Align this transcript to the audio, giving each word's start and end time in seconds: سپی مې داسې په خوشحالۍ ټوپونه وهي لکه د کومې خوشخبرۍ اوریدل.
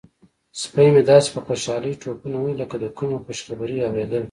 سپی 0.61 0.87
مې 0.93 1.01
داسې 1.11 1.27
په 1.35 1.39
خوشحالۍ 1.47 1.93
ټوپونه 2.01 2.37
وهي 2.39 2.55
لکه 2.61 2.75
د 2.79 2.85
کومې 2.97 3.17
خوشخبرۍ 3.25 3.77
اوریدل. 3.81 4.19